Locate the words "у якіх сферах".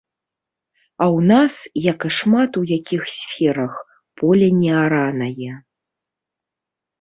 2.61-3.73